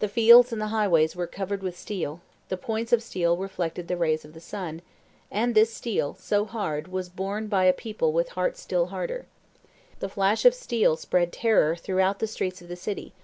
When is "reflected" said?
3.38-3.88